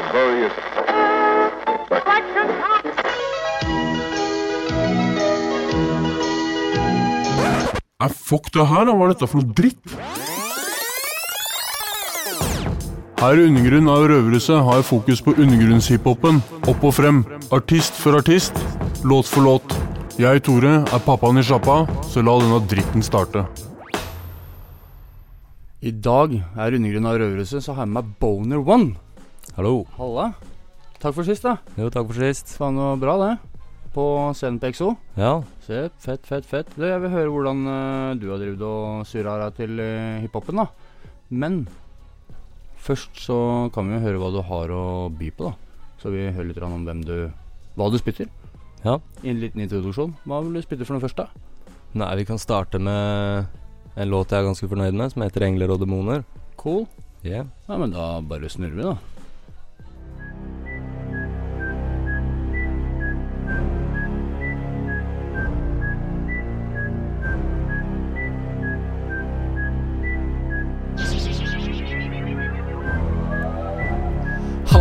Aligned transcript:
the 0.00 0.12
various 0.12 0.52
Nei, 8.00 8.08
fuck 8.08 8.46
det 8.54 8.64
her, 8.64 8.86
da. 8.88 8.92
Hva 8.96 9.06
er 9.06 9.10
dette 9.12 9.26
for 9.28 9.42
noe 9.42 9.52
dritt? 9.52 9.92
Her 13.20 13.36
i 13.36 13.42
Undergrunn 13.44 13.90
av 13.92 14.06
Røverhuset 14.08 14.62
har 14.64 14.78
jeg 14.78 14.86
fokus 14.88 15.20
på 15.26 15.34
undergrunnshiphopen. 15.36 16.38
Opp 16.72 16.86
og 16.88 16.94
frem. 16.96 17.18
Artist 17.52 18.00
for 18.00 18.16
artist. 18.16 18.56
Låt 19.04 19.28
for 19.28 19.44
låt. 19.44 19.76
Jeg, 20.16 20.40
Tore, 20.48 20.78
er 20.80 21.04
pappaen 21.04 21.42
i 21.42 21.44
sjappa, 21.44 21.82
så 22.08 22.24
la 22.24 22.38
denne 22.40 22.62
dritten 22.72 23.04
starte. 23.04 23.44
I 25.84 25.92
dag 25.92 26.38
er 26.40 26.80
undergrunn 26.80 27.12
av 27.12 27.20
Røverhuset, 27.20 27.60
så 27.60 27.76
har 27.76 27.84
jeg 27.84 27.92
med 27.92 28.00
meg 28.00 28.16
Boner 28.24 28.64
One. 28.64 28.96
Hallo. 29.56 29.82
Halla. 29.96 30.30
Takk 31.02 31.16
for 31.16 31.26
sist, 31.26 31.42
da. 31.42 31.56
Jo, 31.74 31.88
takk 31.90 32.06
for 32.06 32.22
sist. 32.22 32.52
Det 32.54 32.68
var 32.76 33.00
bra, 33.02 33.14
det. 33.18 33.30
På 33.90 34.04
scenen 34.36 34.60
på 34.62 34.70
XO. 34.70 34.92
Ja. 35.18 35.40
Se, 35.66 35.88
fett, 35.98 36.26
fett, 36.28 36.46
fett. 36.46 36.70
Du, 36.76 36.84
jeg 36.86 37.02
vil 37.02 37.10
høre 37.10 37.32
hvordan 37.34 37.64
uh, 37.66 38.12
du 38.20 38.28
har 38.30 38.38
drevet 38.38 38.62
og 38.62 39.08
surra 39.10 39.40
deg 39.42 39.58
til 39.58 39.82
uh, 39.82 40.20
hiphopen, 40.22 40.62
da. 40.62 40.68
Men 41.34 41.64
først 42.78 43.18
så 43.24 43.40
kan 43.74 43.90
vi 43.90 43.98
jo 43.98 44.04
høre 44.06 44.22
hva 44.22 44.30
du 44.36 44.40
har 44.46 44.70
å 44.76 44.84
by 45.10 45.32
på, 45.34 45.50
da. 45.50 45.82
Så 46.00 46.14
vi 46.14 46.28
hører 46.30 46.52
litt 46.52 46.62
om 46.64 46.86
hvem 46.86 47.02
du 47.04 47.16
Hva 47.74 47.90
du 47.90 47.98
spytter. 47.98 48.30
Ja. 48.84 49.00
I 49.24 49.34
en 49.34 49.42
liten 49.42 49.66
introduksjon. 49.66 50.14
Hva 50.30 50.44
vil 50.44 50.60
du 50.60 50.62
spytte 50.62 50.86
for 50.86 50.94
noe 50.94 51.02
først, 51.02 51.18
da? 51.18 51.26
Nei, 51.98 52.12
vi 52.22 52.28
kan 52.28 52.38
starte 52.38 52.78
med 52.78 53.50
en 53.98 54.10
låt 54.14 54.30
jeg 54.30 54.44
er 54.44 54.46
ganske 54.46 54.70
fornøyd 54.70 54.94
med, 54.94 55.10
som 55.10 55.26
heter 55.26 55.42
'Engler 55.42 55.74
og 55.74 55.82
demoner'. 55.82 56.22
Cool. 56.56 56.86
Yeah. 57.26 57.50
Ja, 57.68 57.76
men 57.76 57.90
da 57.90 58.20
bare 58.22 58.48
snurrer 58.48 58.78
vi, 58.78 58.86
da. 58.86 59.09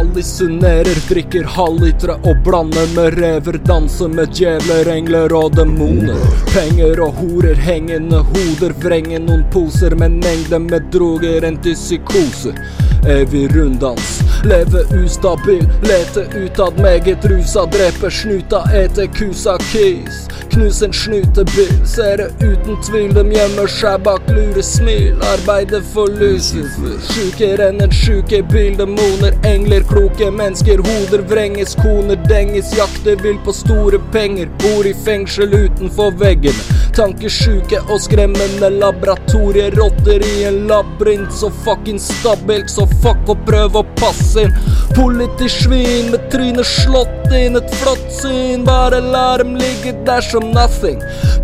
Hallusinerer, 0.09 0.97
drikker 1.09 1.43
halvlitere 1.43 2.15
og 2.25 2.39
blander 2.43 2.87
med 2.95 3.13
rever. 3.19 3.59
Danser 3.67 4.09
med 4.09 4.31
djevler, 4.33 4.89
engler 4.89 5.33
og 5.37 5.53
demoner. 5.53 6.17
Penger 6.49 7.01
og 7.05 7.19
horer, 7.19 7.53
hengende 7.61 8.23
hoder. 8.31 8.73
Vrenger 8.81 9.21
noen 9.21 9.43
poser 9.53 9.93
med 9.95 10.25
en 10.25 10.65
med 10.65 10.89
droger 10.89 11.45
til. 11.61 12.57
Evig 13.05 13.45
runddans, 13.53 14.23
leve 14.43 14.81
ustabil. 14.97 15.61
Lete 15.85 16.25
utad 16.41 16.81
meget 16.81 17.29
rusa. 17.29 17.67
Drepe 17.69 18.09
snuta, 18.09 18.65
ete 18.73 19.07
kusa 19.13 19.57
kis. 19.69 20.25
Knus 20.49 20.81
en 20.81 20.93
snutebil. 20.93 21.73
Ser 21.85 22.17
det 22.17 22.29
uten 22.41 22.77
tvil, 22.85 23.13
dem 23.13 23.31
gjemmer 23.33 23.69
seg 23.69 24.03
bak 24.05 24.25
lure 24.33 24.63
smil. 24.65 25.19
Arbeider 25.33 25.83
for 25.93 26.09
Lucifer. 26.21 26.97
Sjukere 27.11 27.69
enn 27.69 27.83
en 27.85 27.93
sjukebil. 27.93 28.75
Demoner, 28.79 29.37
engler, 29.47 29.85
kloke 29.89 30.31
mennesker. 30.33 30.83
Hoder 30.85 31.23
vrenges, 31.29 31.75
koner 31.79 32.19
denges. 32.29 32.73
Jakter 32.77 33.21
vill 33.23 33.39
på 33.45 33.55
store 33.55 34.01
penger. 34.15 34.49
Bor 34.63 34.89
i 34.89 34.95
fengsel 35.05 35.53
utenfor 35.53 36.17
veggene. 36.21 36.88
Tankesjuke 36.99 37.79
og 37.87 38.01
skremmende 38.03 38.67
laboratorier. 38.75 39.71
Rotter 39.79 40.19
i 40.25 40.43
en 40.49 40.65
labyrint. 40.67 41.31
Så 41.31 41.47
fucking 41.63 41.99
stabilt, 42.03 42.67
så 42.73 42.83
fuck 42.99 43.31
og 43.31 43.39
prøv 43.47 43.77
å 43.79 43.85
passe 44.01 44.43
inn. 44.43 44.57
Politisvin 44.97 46.11
med 46.11 46.27
trynet 46.33 46.67
slått 46.67 47.31
inn. 47.31 47.55
Et 47.55 47.75
flott 47.79 48.03
syn, 48.17 48.65
bare 48.67 48.99
la 48.99 49.37
dem 49.39 49.55
ligge 49.61 49.95
der 50.03 50.25
som 50.27 50.51
nothing. 50.51 50.99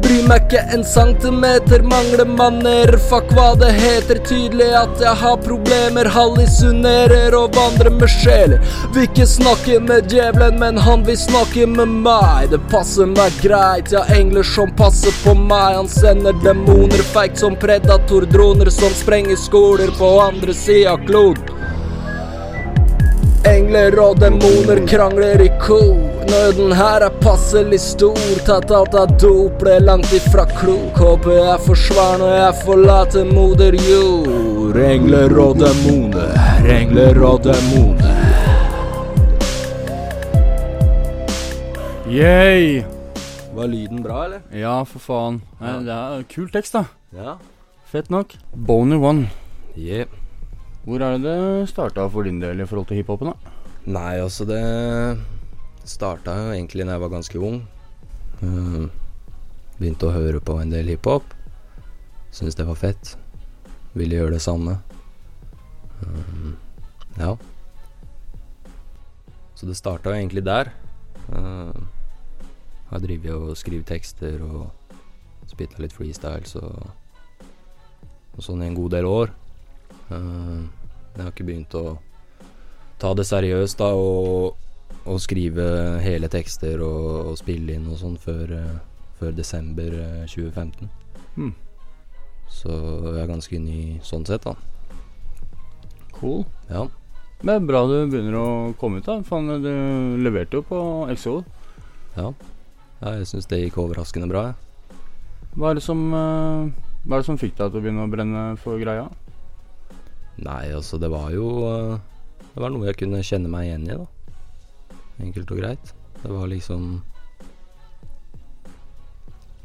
Bryr 0.06 0.28
meg 0.30 0.44
ikke 0.46 0.60
en 0.76 0.84
centimeter, 0.86 1.82
mangler 1.90 2.28
manerer. 2.30 2.94
Fuck 3.10 3.32
hva 3.34 3.48
det 3.58 3.72
heter, 3.74 4.20
tydelig 4.28 4.68
at 4.78 5.02
jeg 5.02 5.18
har 5.18 5.40
problemer. 5.42 6.06
Hallisunerer 6.14 7.34
og 7.34 7.58
vandrer 7.58 7.90
med 7.90 8.12
sjeler. 8.14 8.62
Vil 8.94 9.08
ikke 9.08 9.26
snakke 9.26 9.80
med 9.82 10.12
djevelen, 10.14 10.60
men 10.62 10.78
han 10.86 11.08
vil 11.08 11.18
snakke 11.18 11.66
med 11.74 11.98
meg. 12.06 12.52
Det 12.54 12.62
passer 12.70 13.10
meg 13.10 13.34
greit, 13.42 13.90
ja, 13.96 14.06
engler 14.14 14.46
som 14.46 14.70
passer 14.78 15.16
på 15.24 15.34
meg. 15.40 15.80
Han 15.80 15.90
sender 15.90 16.38
demoner 16.46 17.02
feigt 17.16 17.42
som 17.42 17.58
predatordroner 17.58 18.70
som 18.70 18.94
sprenger 18.94 19.42
skoler 19.42 19.90
på 19.98 20.12
andre 20.22 20.54
sida 20.54 20.94
av 20.94 21.02
kloden. 21.10 21.50
Engler 23.50 23.98
og 24.06 24.22
demoner 24.22 24.86
krangler 24.86 25.42
i 25.42 25.50
kor. 25.66 26.05
Nøden 26.26 26.74
her 26.74 27.04
er 27.06 27.14
passelig 27.22 27.80
stor. 27.84 28.18
Tatt 28.48 28.72
alt 28.74 28.96
av 28.98 29.12
dop, 29.22 29.60
ble 29.62 29.76
langt 29.84 30.10
ifra 30.16 30.48
klok. 30.58 30.98
Håper 30.98 31.36
jeg 31.38 31.62
forsvarer 31.68 32.22
når 32.24 32.34
jeg 32.40 32.58
forlater 32.64 33.30
moder 33.30 33.78
jord. 33.86 34.80
Engler 34.86 35.38
og 35.40 35.60
demoner, 35.62 36.34
engler 36.66 37.22
og 37.24 37.46
demoner. 37.46 38.22
Yay! 42.10 42.84
Var 43.56 43.72
lyden 43.72 44.02
bra, 44.04 44.26
eller? 44.26 44.42
Ja, 44.54 44.82
for 44.90 45.02
faen. 45.04 45.40
Nei. 45.62 45.78
Det 45.86 45.96
er 45.96 46.26
kul 46.34 46.50
tekst, 46.54 46.76
da. 46.76 46.86
Ja. 47.16 47.38
Fett 47.92 48.10
nok. 48.14 48.34
Boner 48.52 49.00
One. 49.00 49.30
Yeah. 49.78 50.10
Hvor 50.86 51.02
er 51.02 51.18
det 51.18 51.24
det 51.26 51.70
starta 51.72 52.10
for 52.12 52.28
din 52.28 52.42
del 52.42 52.62
i 52.62 52.68
forhold 52.70 52.90
til 52.90 53.00
hiphopen, 53.00 53.32
da? 53.32 53.56
Nei, 53.86 54.18
altså 54.22 54.46
det 54.50 54.62
starta 55.86 56.36
egentlig 56.54 56.86
da 56.86 56.96
jeg 56.96 57.04
var 57.04 57.14
ganske 57.14 57.42
ung. 57.42 57.62
Eh, 58.42 58.86
begynte 59.80 60.10
å 60.10 60.16
høre 60.16 60.42
på 60.44 60.58
en 60.62 60.74
del 60.74 60.92
hiphop. 60.94 61.34
Syntes 62.36 62.58
det 62.60 62.68
var 62.68 62.80
fett. 62.80 63.16
Ville 63.96 64.20
gjøre 64.20 64.36
det 64.36 64.44
samme. 64.44 64.80
Eh, 66.02 66.50
ja. 67.22 67.36
Så 69.56 69.70
det 69.70 69.78
starta 69.80 70.12
jo 70.12 70.20
egentlig 70.20 70.44
der. 70.46 70.74
Uh, 71.26 71.74
har 72.92 73.02
drevet 73.02 73.34
og 73.34 73.56
skrevet 73.58 73.88
tekster 73.90 74.44
og 74.46 74.68
spytta 75.50 75.80
litt 75.82 75.96
freestyles 75.96 76.54
og, 76.60 76.84
og 78.36 78.44
sånn 78.44 78.62
i 78.62 78.68
en 78.70 78.78
god 78.78 78.94
del 78.98 79.08
år. 79.10 79.32
Eh, 80.14 80.60
jeg 81.16 81.24
har 81.24 81.32
ikke 81.32 81.48
begynt 81.48 81.76
å 81.80 81.96
ta 83.02 83.14
det 83.18 83.26
seriøst 83.28 83.80
da 83.82 83.92
og, 83.98 84.60
og 85.06 85.22
skrive 85.22 85.66
hele 86.02 86.30
tekster 86.32 86.82
og, 86.84 87.32
og 87.32 87.38
spille 87.40 87.78
inn 87.78 87.88
og 87.92 88.00
sånn 88.02 88.18
før, 88.22 88.54
eh, 88.58 88.78
før 89.20 89.36
desember 89.38 89.94
eh, 90.02 90.26
2015. 90.32 90.90
Hmm. 91.36 91.54
Så 92.52 92.72
jeg 92.72 93.22
er 93.24 93.30
ganske 93.30 93.60
ny 93.62 93.80
sånn 94.06 94.26
sett, 94.28 94.46
da. 94.46 94.56
Cool. 96.16 96.46
Ja. 96.70 96.88
Er 97.46 97.62
bra 97.62 97.84
du 97.86 97.98
begynner 98.10 98.38
å 98.40 98.50
komme 98.80 99.02
ut, 99.02 99.08
da. 99.08 99.20
Faen, 99.28 99.52
du 99.62 99.72
leverte 100.24 100.62
jo 100.62 100.66
på 100.66 100.80
XO. 101.14 101.40
ja. 102.16 102.32
ja 103.02 103.18
jeg 103.20 103.28
syns 103.30 103.50
det 103.52 103.66
gikk 103.66 103.82
overraskende 103.84 104.30
bra, 104.32 104.48
jeg. 104.50 104.62
Hva 105.56 105.72
er 105.72 105.78
det 105.78 105.86
som 105.86 106.02
eh, 106.12 106.72
Hva 107.06 107.16
er 107.16 107.22
det 107.22 107.28
som 107.30 107.38
fikk 107.40 107.54
deg 107.56 107.70
til 107.70 107.80
å 107.80 107.84
begynne 107.84 108.04
å 108.04 108.12
brenne 108.12 108.44
for 108.60 108.82
greia? 108.82 109.06
Nei, 110.36 110.66
altså, 110.76 111.00
det 111.00 111.08
var 111.14 111.30
jo 111.32 111.48
eh, 111.70 111.94
Det 112.50 112.64
var 112.64 112.74
noe 112.74 112.90
jeg 112.90 113.00
kunne 113.00 113.24
kjenne 113.24 113.52
meg 113.52 113.70
igjen 113.70 113.88
i, 113.88 113.96
da. 114.02 114.10
Enkelt 115.22 115.52
og 115.52 115.62
greit. 115.62 115.94
Det 116.22 116.32
var 116.32 116.48
liksom 116.48 117.04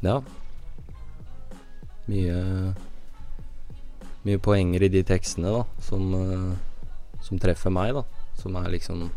Ja. 0.01 0.21
Mye 2.07 2.73
Mye 4.25 4.37
poenger 4.37 4.83
i 4.85 4.91
de 4.93 5.03
tekstene, 5.03 5.51
da, 5.53 5.63
som 5.81 6.13
eh, 6.17 6.51
Som 7.21 7.39
treffer 7.39 7.73
meg, 7.73 7.93
da. 7.97 8.03
Som 8.37 8.55
er 8.55 8.69
liksom 8.73 9.09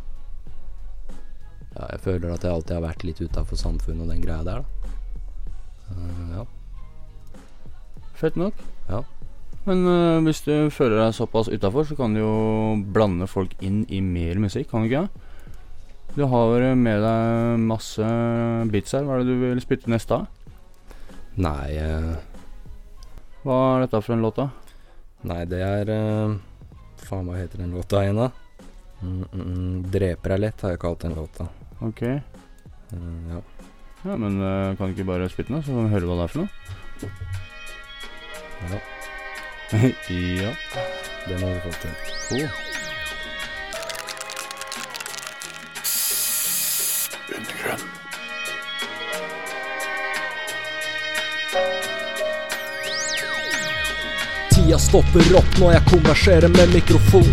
Ja, 1.75 1.89
jeg 1.91 2.01
føler 2.01 2.35
at 2.35 2.45
jeg 2.45 2.53
alltid 2.53 2.77
har 2.77 2.87
vært 2.87 3.05
litt 3.05 3.21
utafor 3.21 3.59
samfunnet 3.59 4.05
og 4.05 4.13
den 4.13 4.23
greia 4.23 4.45
der, 4.47 4.63
da. 4.63 4.93
Eh, 5.91 6.37
ja. 6.39 6.45
Fett 8.15 8.37
nok. 8.39 8.55
Ja. 8.89 9.03
Men 9.65 9.87
uh, 9.89 10.21
hvis 10.23 10.43
du 10.45 10.71
føler 10.71 11.01
deg 11.01 11.17
såpass 11.17 11.49
utafor, 11.49 11.87
så 11.89 11.97
kan 11.99 12.15
du 12.15 12.21
jo 12.21 12.35
blande 12.95 13.27
folk 13.27 13.57
inn 13.65 13.83
i 13.89 14.01
mer 14.05 14.39
musikk, 14.39 14.69
kan 14.71 14.85
du 14.85 14.93
ikke? 14.93 15.09
Du 16.15 16.23
har 16.31 16.75
med 16.79 17.01
deg 17.03 17.63
masse 17.67 18.07
beats 18.71 18.95
her. 18.95 19.03
Hva 19.03 19.17
er 19.17 19.25
det 19.25 19.35
du 19.35 19.41
vil 19.41 19.63
spytte 19.63 19.91
neste 19.91 20.21
av? 20.21 20.29
Nei, 21.35 21.75
eh, 21.75 22.15
Hva 23.43 23.57
er 23.75 23.83
dette 23.83 24.01
for 24.01 24.15
en 24.15 24.23
låt, 24.23 24.39
da? 24.39 24.49
Nei, 25.27 25.41
det 25.51 25.59
er 25.65 25.91
eh, 25.91 26.37
Faen, 27.03 27.27
hva 27.27 27.35
heter 27.37 27.65
den 27.65 27.75
låta 27.75 28.05
igjen, 28.05 28.21
da? 28.23 28.31
Mm, 29.03 29.25
mm, 29.33 29.91
'Dreper 29.91 30.37
er 30.37 30.39
lett', 30.39 30.63
har 30.63 30.71
jeg 30.77 30.81
kalt 30.81 31.03
den 31.03 31.17
låta. 31.19 31.49
Ok. 31.81 32.03
Mm, 32.95 33.35
ja. 33.35 33.41
Ja, 34.05 34.17
men 34.17 34.41
uh, 34.41 34.77
kan 34.77 34.87
du 34.87 34.95
ikke 34.95 35.09
bare 35.11 35.29
spytte 35.29 35.53
den, 35.53 35.59
da, 35.59 35.67
så 35.67 35.75
kan 35.75 35.89
vi 35.89 35.95
høre 35.97 36.09
hva 36.09 36.17
det 36.21 36.25
er 36.25 36.33
for 36.33 36.39
noe? 36.45 36.49
ja. 38.71 38.81
ja. 40.45 40.55
Det 41.27 41.41
må 41.41 41.51
vi 41.51 41.61
få 41.67 41.75
til. 41.83 41.99
Cool. 42.29 42.74
Tida 54.65 54.79
stopper 54.79 55.35
opp 55.37 55.59
når 55.61 55.75
jeg 55.75 55.85
konverserer 55.91 56.49
med 56.49 56.71
mikrofon. 56.73 57.27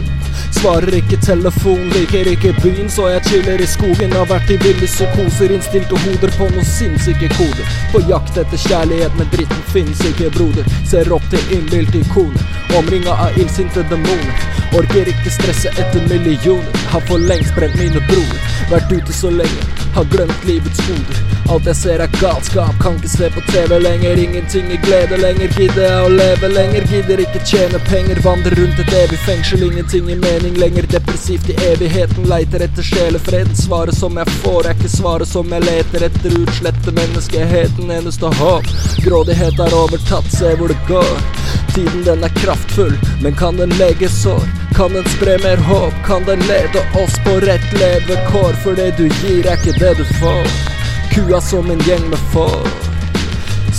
Svarer 0.58 0.98
ikke 0.98 1.16
telefon, 1.24 1.86
liker 1.94 2.28
ikke 2.28 2.52
byen, 2.60 2.90
så 2.92 3.08
jeg 3.08 3.24
chiller 3.30 3.64
i 3.64 3.68
skogen. 3.72 4.12
Har 4.12 4.28
vært 4.28 4.52
i 4.52 4.58
ville 4.60 4.90
psykoser, 4.90 5.54
innstilte 5.56 6.00
hoder 6.04 6.34
på 6.36 6.50
noen 6.52 6.68
sinnssyke 6.68 7.32
koder. 7.38 7.72
På 7.94 8.04
jakt 8.12 8.36
etter 8.42 8.60
kjærlighet, 8.66 9.16
men 9.16 9.32
dritten 9.32 9.64
finnes 9.72 10.04
ikke, 10.12 10.28
broder. 10.36 10.68
Ser 10.92 11.12
opp 11.16 11.24
til 11.32 11.56
innbilte 11.56 12.04
ikoner, 12.04 12.48
omringa 12.80 13.16
av 13.16 13.40
illsinte 13.40 13.88
demoner. 13.88 14.48
Orker 14.76 15.16
ikke 15.16 15.32
stresse 15.40 15.72
etter 15.72 16.08
millioner, 16.12 16.88
har 16.92 17.08
for 17.08 17.32
lengst 17.32 17.56
brent 17.56 17.80
mine 17.80 18.04
broer. 18.12 18.48
Vært 18.74 18.92
ute 18.92 19.16
så 19.16 19.32
lenge, 19.32 19.70
har 19.96 20.12
glemt 20.12 20.50
livets 20.52 20.84
goder. 20.90 21.31
Alt 21.50 21.66
jeg 21.66 21.76
ser 21.76 22.02
er 22.04 22.12
galskap, 22.22 22.76
kan 22.82 22.96
ikke 23.00 23.10
se 23.12 23.30
på 23.34 23.42
TV 23.50 23.80
lenger. 23.82 24.20
Ingenting 24.24 24.72
i 24.72 24.78
glede 24.86 25.18
lenger, 25.18 25.50
gidder 25.58 25.84
jeg 25.88 26.06
å 26.06 26.12
leve 26.14 26.50
lenger. 26.52 26.86
Gidder 26.92 27.24
ikke 27.24 27.42
tjene 27.48 27.82
penger, 27.90 28.22
vandre 28.26 28.54
rundt 28.60 28.80
et 28.84 28.94
evig 29.02 29.20
fengsel. 29.26 29.66
Ingenting 29.68 30.10
i 30.12 30.18
mening 30.22 30.56
lenger, 30.62 30.88
depressivt 30.94 31.50
i 31.52 31.58
evigheten. 31.72 32.30
Leiter 32.32 32.66
etter 32.68 32.86
sjelefreden. 32.86 33.56
Svaret 33.58 33.98
som 33.98 34.20
jeg 34.22 34.38
får, 34.42 34.70
er 34.70 34.78
ikke 34.78 34.94
svaret 34.96 35.32
som 35.32 35.52
jeg 35.56 35.68
leter 35.68 36.08
etter. 36.08 36.38
Utslette 36.42 36.96
menneskeheten, 37.00 37.92
eneste 37.98 38.32
håp. 38.42 38.72
Grådighet 39.06 39.60
er 39.66 39.80
overtatt, 39.82 40.32
se 40.32 40.56
hvor 40.60 40.72
det 40.72 40.80
går. 40.88 41.16
Tiden 41.76 42.04
den 42.04 42.24
er 42.24 42.30
kraftfull, 42.30 42.96
men 43.24 43.36
kan 43.36 43.58
den 43.58 43.72
lege 43.80 44.10
sår? 44.10 44.44
Kan 44.76 44.94
den 44.94 45.08
spre 45.14 45.38
mer 45.44 45.58
håp? 45.58 45.94
Kan 46.06 46.26
den 46.28 46.40
lede 46.48 46.84
oss 47.04 47.16
på 47.26 47.40
rett 47.46 47.74
levekår? 47.80 48.54
For 48.64 48.76
det 48.76 48.94
du 48.98 49.08
gir, 49.08 49.48
er 49.48 49.56
ikke 49.60 49.80
det 49.80 49.98
du 50.00 50.06
får. 50.20 50.81
Kua 51.12 51.42
som 51.42 51.72
en 51.72 51.80
gjeng 51.80 52.10
med 52.10 52.20
får. 52.34 52.68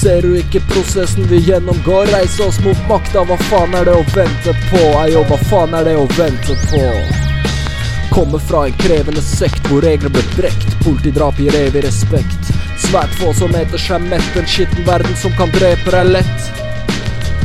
Ser 0.02 0.22
du 0.22 0.34
ikke 0.36 0.60
prosessen 0.68 1.24
vi 1.30 1.38
gjennomgår? 1.38 2.06
Reise 2.12 2.44
oss 2.44 2.58
mot 2.60 2.76
makta, 2.88 3.22
hva 3.24 3.38
faen 3.48 3.72
er 3.78 3.86
det 3.88 3.94
å 3.96 4.02
vente 4.12 4.52
på? 4.68 4.80
Ayo, 5.00 5.22
hva 5.30 5.38
faen 5.48 5.72
er 5.78 5.88
det 5.88 5.94
å 5.96 6.04
vente 6.12 6.56
på? 6.68 6.82
Kommer 8.12 8.42
fra 8.50 8.66
en 8.66 8.76
krevende 8.82 9.24
sekt 9.24 9.64
hvor 9.70 9.80
regler 9.80 10.12
ble 10.12 10.24
brekt. 10.36 10.76
Politidrap 10.84 11.40
gir 11.40 11.56
evig 11.56 11.86
respekt. 11.86 12.52
Svært 12.84 13.16
få 13.16 13.32
som 13.38 13.56
heter 13.56 13.80
seg 13.80 14.04
mett. 14.12 14.36
En 14.36 14.48
skitten 14.48 14.84
verden 14.84 15.16
som 15.16 15.32
kan 15.38 15.52
drepe 15.56 15.94
deg 15.96 16.12
lett. 16.18 16.50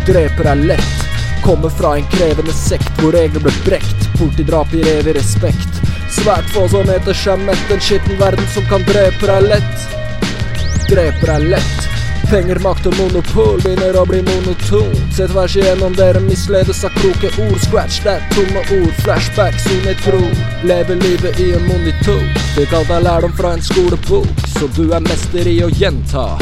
Dreper 0.09 0.51
deg 0.51 0.65
lett. 0.73 1.05
Kommer 1.45 1.71
fra 1.71 1.95
en 1.95 2.11
krevende 2.11 2.55
sekt 2.55 2.91
hvor 2.99 3.15
regler 3.15 3.47
ble 3.47 3.55
brekt. 3.63 4.09
Politidrap 4.19 4.75
gir 4.75 4.91
evig 4.97 5.15
respekt. 5.15 5.79
Svært 6.11 6.49
få 6.53 6.67
som 6.71 6.87
heter 6.89 7.13
Shamet. 7.13 7.59
En 7.73 7.81
skitten 7.83 8.19
verden 8.19 8.47
som 8.53 8.65
kan 8.71 8.85
drepe 8.87 9.27
deg 9.27 9.49
lett. 9.51 9.85
Drepe 10.87 11.27
deg 11.27 11.51
lett. 11.55 11.87
Penger, 12.27 12.59
makt 12.59 12.89
og 12.89 12.95
monopol 12.99 13.61
begynner 13.63 13.95
å 13.95 14.03
bli 14.07 14.19
monotont. 14.27 14.97
Se 15.15 15.29
tvers 15.31 15.55
igjennom 15.55 15.95
dere 15.95 16.19
misledes 16.25 16.83
av 16.83 16.95
kloke 16.99 17.31
ord. 17.45 17.55
Scratch 17.63 18.01
that, 18.03 18.25
tomme 18.35 18.65
ord. 18.81 18.91
Flashback, 19.05 19.55
sone 19.63 19.95
tro. 20.03 20.19
Leve 20.67 20.99
livet 20.99 21.39
i 21.39 21.53
en 21.55 21.67
monitor. 21.71 22.23
Fikk 22.57 22.75
alt 22.75 22.91
av 22.91 23.07
lærdom 23.07 23.35
fra 23.39 23.55
en 23.55 23.63
skolebok, 23.63 24.47
så 24.57 24.67
du 24.75 24.89
er 24.89 25.07
mester 25.07 25.47
i 25.47 25.61
å 25.63 25.71
gjenta. 25.71 26.33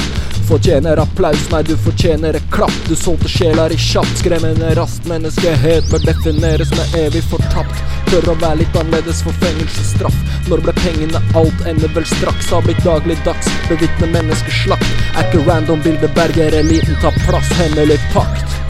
Fortjener 0.45 0.97
applaus, 0.97 1.49
nei 1.51 1.63
du 1.63 1.73
fortjener 1.77 2.35
et 2.37 2.49
klapp. 2.51 2.75
Du 2.87 2.95
solgte 2.95 3.29
sjela 3.29 3.65
di 3.69 3.77
kjapt, 3.81 4.19
skremmende 4.19 4.75
raskt. 4.77 5.07
Menneskehet 5.09 5.87
bør 5.89 6.03
defineres 6.05 6.69
med 6.77 6.97
evig 6.99 7.23
fortapt. 7.31 7.79
Tør 8.11 8.29
å 8.29 8.35
være 8.43 8.59
litt 8.59 8.77
annerledes 8.77 9.23
for 9.25 9.33
fengselsstraff. 9.41 10.19
Når 10.51 10.61
ble 10.67 10.75
pengene 10.83 11.21
alt, 11.41 11.65
ender 11.71 11.89
vel 11.97 12.05
straks. 12.11 12.51
Har 12.53 12.61
blitt 12.67 12.83
dagligdags, 12.85 13.49
bevitne 13.71 14.11
menneskeslakt. 14.13 14.93
Er 15.15 15.25
ikke 15.25 15.41
random 15.49 15.81
bilde 15.87 16.11
berger 16.13 16.59
eliten 16.61 17.01
tar 17.01 17.17
plass, 17.25 17.49
hemmelig 17.57 17.97
pakt. 18.13 18.61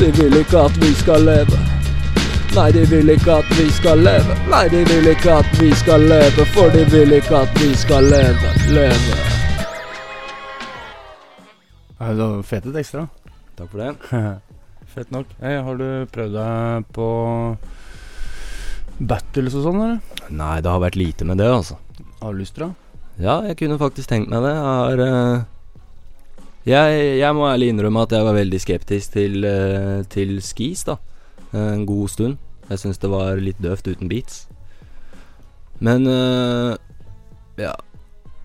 De 0.00 0.10
vil 0.18 0.42
ikke 0.42 0.66
at 0.66 0.82
vi 0.82 0.90
skal 1.04 1.22
leve. 1.30 1.62
Nei, 2.56 2.70
de 2.72 2.82
vil 2.90 3.14
ikke 3.14 3.38
at 3.44 3.56
vi 3.60 3.70
skal 3.78 4.02
leve. 4.02 4.36
Nei, 4.50 4.66
de 4.74 4.82
vil 4.90 5.14
ikke 5.14 5.38
at 5.38 5.56
vi 5.62 5.70
skal 5.84 6.10
leve, 6.10 6.50
for 6.56 6.74
de 6.74 6.84
vil 6.90 7.16
ikke 7.20 7.46
at 7.46 7.62
vi 7.62 7.72
skal 7.78 8.10
leve. 8.10 8.54
Leve. 8.74 9.35
Fete 11.96 12.72
tekster, 12.74 13.06
da. 13.06 13.32
Takk 13.56 13.70
for 13.72 13.80
det. 13.80 13.94
Fett 14.94 15.12
nok. 15.12 15.30
Hey, 15.40 15.56
har 15.64 15.78
du 15.80 15.88
prøvd 16.12 16.34
deg 16.36 16.88
på 16.96 17.06
battles 19.00 19.56
og 19.56 19.64
sånn, 19.64 19.80
eller? 19.80 20.16
Nei, 20.32 20.58
det 20.64 20.72
har 20.72 20.82
vært 20.82 20.98
lite 21.00 21.24
med 21.28 21.40
det, 21.40 21.48
altså. 21.48 21.78
Har 22.20 22.34
du 22.34 22.40
lyst 22.40 22.56
til 22.56 22.66
det? 22.66 22.72
Ja, 23.20 23.38
jeg 23.48 23.56
kunne 23.60 23.78
faktisk 23.80 24.10
tenkt 24.12 24.28
meg 24.32 24.44
det. 24.44 24.52
Jeg 24.52 24.66
har 24.66 25.02
uh, 25.02 25.44
jeg, 26.68 26.98
jeg 27.22 27.36
må 27.36 27.46
ærlig 27.48 27.70
innrømme 27.72 28.04
at 28.04 28.12
jeg 28.12 28.26
var 28.26 28.36
veldig 28.36 28.60
skeptisk 28.60 29.14
til, 29.16 29.46
uh, 29.48 30.02
til 30.12 30.36
skis, 30.44 30.84
da. 30.88 30.98
Eh, 31.52 31.72
En 31.78 31.86
god 31.88 32.12
stund. 32.12 32.36
Jeg 32.68 32.82
syns 32.82 33.00
det 33.00 33.08
var 33.12 33.40
litt 33.40 33.60
døvt 33.62 33.88
uten 33.88 34.10
beats. 34.12 34.44
Men 35.80 36.04
uh, 36.04 36.76
ja. 37.56 37.72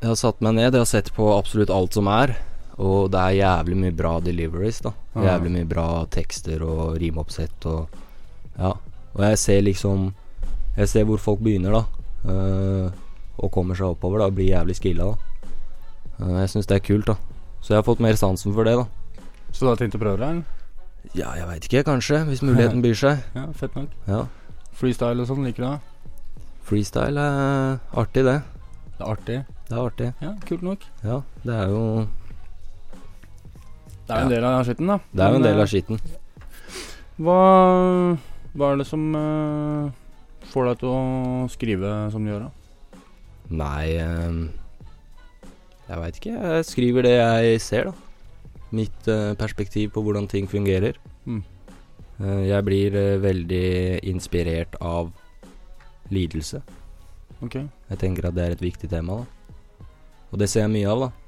Jeg 0.01 0.07
har 0.07 0.17
satt 0.17 0.39
meg 0.41 0.55
ned, 0.55 0.71
jeg 0.71 0.81
har 0.81 0.89
sett 0.89 1.11
på 1.13 1.27
absolutt 1.35 1.69
alt 1.73 1.99
som 1.99 2.07
er. 2.09 2.33
Og 2.79 3.11
det 3.11 3.19
er 3.19 3.37
jævlig 3.41 3.77
mye 3.77 3.95
bra 3.95 4.13
deliveries, 4.23 4.79
da. 4.85 4.93
Ah. 5.15 5.25
Jævlig 5.25 5.51
mye 5.57 5.67
bra 5.69 5.87
tekster 6.11 6.63
og 6.63 6.97
rimoppsett 7.01 7.65
og 7.65 7.87
Ja. 8.57 8.73
Og 9.13 9.21
jeg 9.23 9.37
ser 9.37 9.61
liksom 9.61 10.13
Jeg 10.77 10.87
ser 10.87 11.03
hvor 11.03 11.17
folk 11.19 11.39
begynner, 11.43 11.71
da. 11.71 11.83
Uh, 12.23 12.91
og 13.37 13.51
kommer 13.51 13.75
seg 13.75 13.91
oppover, 13.91 14.19
da. 14.19 14.25
Og 14.25 14.35
blir 14.35 14.53
jævlig 14.53 14.75
skilla, 14.77 15.03
da. 15.03 15.15
uh, 16.21 16.39
jeg 16.39 16.49
syns 16.49 16.67
det 16.67 16.75
er 16.77 16.85
kult, 16.85 17.07
da. 17.07 17.15
Så 17.61 17.73
jeg 17.73 17.77
har 17.81 17.83
fått 17.83 17.99
mer 17.99 18.15
sansen 18.15 18.53
for 18.53 18.63
det, 18.63 18.77
da. 18.79 18.85
Så 19.51 19.65
du 19.65 19.69
har 19.69 19.75
tenkt 19.75 19.97
å 19.97 20.01
prøve 20.01 20.17
det? 20.21 20.43
Ja, 21.17 21.33
jeg 21.35 21.47
veit 21.49 21.65
ikke, 21.67 21.83
kanskje. 21.83 22.21
Hvis 22.29 22.41
muligheten 22.45 22.81
byr 22.81 22.95
seg. 22.95 23.19
Ja, 23.35 23.47
fett 23.57 23.75
nok. 23.75 23.89
Ja. 24.07 24.23
Freestyle 24.79 25.21
og 25.21 25.27
sånn, 25.27 25.43
liker 25.45 25.65
du 25.65 25.67
det? 25.67 26.45
Freestyle 26.69 27.19
er 27.19 27.79
artig, 27.99 28.23
det. 28.23 28.37
Det 28.95 29.03
er 29.03 29.11
artig. 29.11 29.37
Det 29.67 29.75
er 29.75 29.83
artig. 29.83 30.09
Ja, 30.21 30.31
kult 30.47 30.63
nok. 30.63 30.85
Ja, 31.03 31.21
det 31.43 31.57
er 31.57 31.73
jo 31.73 31.83
Det 34.11 34.17
er 34.17 34.25
jo 34.25 34.27
en 34.27 34.33
del 34.33 34.45
av 34.49 34.65
skitten, 34.67 34.89
da. 34.91 34.97
Det 35.15 35.23
er 35.23 35.31
jo 35.31 35.39
en 35.39 35.45
del 35.45 35.55
eh, 35.55 35.63
av 35.63 35.69
skitten. 35.71 35.99
Hva, 37.21 37.35
hva 38.59 38.71
er 38.73 38.81
det 38.81 38.87
som 38.89 39.05
uh, 39.15 39.93
får 40.51 40.67
deg 40.67 40.81
til 40.81 40.89
å 40.91 41.03
skrive 41.53 41.91
som 42.11 42.25
du 42.25 42.31
gjør, 42.33 42.49
da? 42.49 42.57
Nei 43.51 43.85
ehm, 43.99 44.41
Jeg 45.87 46.01
veit 46.01 46.19
ikke. 46.19 46.35
Jeg 46.35 46.67
skriver 46.67 47.07
det 47.07 47.15
jeg 47.15 47.63
ser, 47.63 47.91
da. 47.91 48.51
Mitt 48.75 49.07
uh, 49.07 49.31
perspektiv 49.39 49.93
på 49.95 50.03
hvordan 50.03 50.27
ting 50.31 50.47
fungerer. 50.51 50.99
Mm. 51.23 51.41
Uh, 52.19 52.43
jeg 52.49 52.67
blir 52.67 52.95
eh, 52.99 53.17
veldig 53.23 53.65
inspirert 54.11 54.75
av 54.83 55.11
lidelse. 56.11 56.61
Ok. 57.39 57.61
Jeg 57.63 57.99
tenker 58.03 58.27
at 58.27 58.35
det 58.35 58.43
er 58.43 58.59
et 58.59 58.67
viktig 58.67 58.91
tema, 58.91 59.21
da. 59.23 59.87
Og 60.31 60.39
det 60.39 60.51
ser 60.51 60.67
jeg 60.67 60.75
mye 60.75 60.91
av, 60.91 61.07
da. 61.07 61.20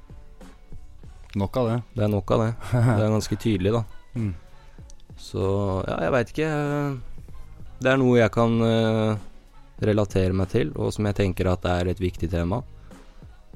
Nok 1.34 1.56
av 1.56 1.68
det. 1.68 1.78
Det 1.96 2.04
er 2.06 2.10
nok 2.12 2.30
av 2.36 2.44
det. 2.44 2.50
Det 2.72 3.04
er 3.04 3.14
ganske 3.16 3.38
tydelig, 3.40 3.72
da. 3.74 3.82
Mm. 4.14 4.34
Så 5.18 5.46
ja, 5.88 5.96
jeg 6.06 6.12
veit 6.14 6.30
ikke. 6.34 6.50
Det 7.82 7.90
er 7.90 7.98
noe 8.00 8.20
jeg 8.20 8.32
kan 8.34 8.54
uh, 8.62 9.16
relatere 9.82 10.36
meg 10.36 10.52
til, 10.52 10.70
og 10.78 10.94
som 10.94 11.06
jeg 11.10 11.18
tenker 11.18 11.50
at 11.50 11.66
er 11.70 11.90
et 11.90 12.02
viktig 12.02 12.30
tema. 12.30 12.62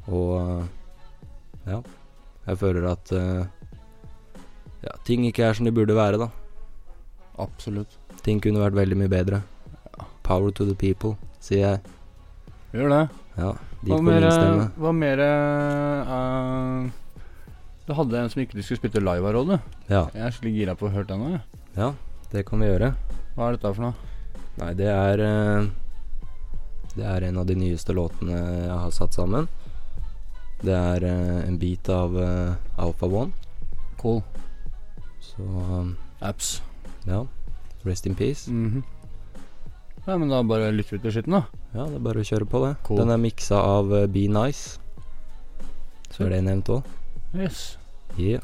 Og 0.08 0.34
uh, 0.38 0.66
ja. 1.68 1.80
Jeg 2.48 2.60
føler 2.62 2.88
at 2.88 3.12
uh, 3.12 3.44
ja, 4.82 4.94
ting 5.04 5.26
ikke 5.28 5.44
er 5.46 5.56
som 5.58 5.68
de 5.68 5.74
burde 5.74 5.96
være, 5.96 6.20
da. 6.22 6.30
Absolutt. 7.38 7.98
Ting 8.24 8.40
kunne 8.42 8.62
vært 8.62 8.78
veldig 8.78 8.98
mye 8.98 9.12
bedre. 9.12 9.42
Power 10.26 10.50
to 10.52 10.66
the 10.68 10.76
people, 10.76 11.14
sier 11.40 11.64
jeg. 11.64 11.82
Gjør 12.74 12.92
det. 12.92 13.02
Ja, 13.38 13.52
dit 13.80 13.92
Hva 13.92 13.98
går 13.98 14.06
mer, 14.08 14.24
hva 14.76 14.92
mer 14.92 15.20
eh, 15.24 16.08
Du 17.88 17.94
hadde 17.96 18.18
en 18.20 18.28
som 18.28 18.42
ikke 18.42 18.58
du 18.58 18.60
skulle 18.60 18.82
spytte 18.82 19.00
live 19.00 19.24
av, 19.24 19.32
Råde. 19.32 19.56
Ja, 19.88 20.02
Jeg 20.12 20.20
er 20.26 20.34
skikkelig 20.34 20.54
gira 20.58 20.74
på 20.76 20.88
å 20.88 20.92
høre 20.92 21.08
den 21.08 21.22
nå. 21.24 21.38
ja, 21.78 21.94
det 22.32 22.42
kan 22.44 22.60
vi 22.60 22.66
gjøre. 22.68 22.90
Hva 23.34 23.46
er 23.48 23.56
dette 23.56 23.70
for 23.72 23.86
noe? 23.86 23.94
Nei, 24.58 24.72
det 24.76 24.88
er 24.92 25.22
eh, 25.24 25.68
Det 26.98 27.06
er 27.06 27.24
en 27.30 27.38
av 27.40 27.46
de 27.48 27.54
nyeste 27.56 27.94
låtene 27.96 28.36
jeg 28.36 28.76
har 28.76 28.92
satt 28.92 29.16
sammen. 29.16 29.48
Det 30.60 30.74
er 30.74 31.06
eh, 31.06 31.46
en 31.46 31.56
bit 31.56 31.88
av 31.88 32.12
uh, 32.18 32.54
Alpha 32.76 33.06
One. 33.06 33.32
Cool. 34.02 34.20
Så 35.22 35.40
um, 35.46 35.96
Apps. 36.20 36.58
ja. 37.06 37.24
Rest 37.86 38.06
in 38.06 38.14
peace. 38.18 38.50
Mhm. 38.50 38.82
Ja, 40.04 40.16
men 40.18 40.28
da 40.28 40.42
bare 40.42 40.72
lytter 40.72 40.96
vi 40.98 41.02
til 41.06 41.12
skitten, 41.12 41.36
da. 41.36 41.44
Ja, 41.72 41.86
det 41.86 41.96
er 41.96 42.04
bare 42.04 42.20
å 42.20 42.26
kjøre 42.26 42.44
på, 42.48 42.60
det. 42.66 42.74
Cool. 42.84 43.00
Den 43.00 43.12
er 43.14 43.20
miksa 43.22 43.60
av 43.64 43.92
eh, 43.94 44.06
Be 44.10 44.26
Nice. 44.28 44.76
Så 46.12 46.26
er 46.26 46.36
det 46.36 46.44
nevnt 46.44 46.68
òg. 46.68 46.84
Yes. 47.36 47.77
Yeah. 48.16 48.40